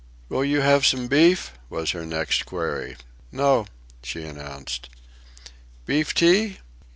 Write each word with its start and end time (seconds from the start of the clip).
"Will 0.29 0.43
you 0.43 0.61
have 0.61 0.83
some 0.83 1.07
beef?" 1.07 1.53
was 1.69 1.91
her 1.91 2.07
next 2.07 2.47
query. 2.47 2.97
"No," 3.31 3.67
she 4.01 4.23
announced. 4.23 4.89
"Beef 5.85 6.15
tea?" 6.15 6.57